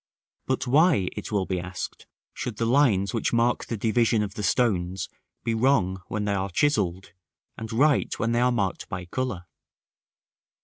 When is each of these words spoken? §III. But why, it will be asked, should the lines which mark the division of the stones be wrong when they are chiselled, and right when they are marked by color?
§III. 0.03 0.45
But 0.47 0.65
why, 0.65 1.09
it 1.15 1.31
will 1.31 1.45
be 1.45 1.59
asked, 1.59 2.07
should 2.33 2.57
the 2.57 2.65
lines 2.65 3.13
which 3.13 3.31
mark 3.31 3.65
the 3.65 3.77
division 3.77 4.23
of 4.23 4.33
the 4.33 4.41
stones 4.41 5.07
be 5.43 5.53
wrong 5.53 6.01
when 6.07 6.25
they 6.25 6.33
are 6.33 6.49
chiselled, 6.49 7.13
and 7.55 7.71
right 7.71 8.11
when 8.17 8.31
they 8.31 8.41
are 8.41 8.51
marked 8.51 8.89
by 8.89 9.05
color? 9.05 9.43